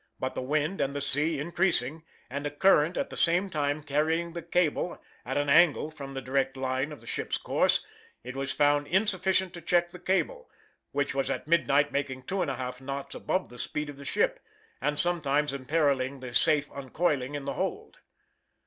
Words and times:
but 0.19 0.33
the 0.33 0.41
wind 0.41 0.81
and 0.81 0.95
the 0.95 0.99
sea 0.99 1.37
increasing, 1.37 2.03
and 2.27 2.47
a 2.47 2.49
current 2.49 2.97
at 2.97 3.11
the 3.11 3.15
same 3.15 3.51
time 3.51 3.83
carrying 3.83 4.33
the 4.33 4.41
cable 4.41 4.99
at 5.27 5.37
an 5.37 5.47
angle 5.47 5.91
from 5.91 6.13
the 6.15 6.21
direct 6.23 6.57
line 6.57 6.91
of 6.91 7.01
the 7.01 7.05
ship's 7.05 7.37
course, 7.37 7.85
it 8.23 8.35
was 8.35 8.51
found 8.51 8.87
insufficient 8.87 9.53
to 9.53 9.61
check 9.61 9.89
the 9.89 9.99
cable, 9.99 10.49
which 10.91 11.13
was 11.13 11.29
at 11.29 11.47
midnight 11.47 11.91
making 11.91 12.23
two 12.23 12.41
and 12.41 12.49
a 12.49 12.55
half 12.55 12.81
knots 12.81 13.13
above 13.13 13.49
the 13.49 13.59
speed 13.59 13.91
of 13.91 13.97
the 13.97 14.03
ship, 14.03 14.39
and 14.81 14.97
sometimes 14.97 15.53
imperiling 15.53 16.19
the 16.19 16.33
safe 16.33 16.67
uncoiling 16.71 17.35
in 17.35 17.45
the 17.45 17.53
hold. 17.53 17.99